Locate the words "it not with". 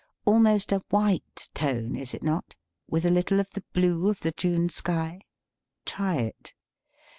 2.15-3.05